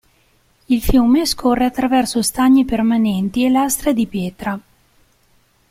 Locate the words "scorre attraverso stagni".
1.27-2.65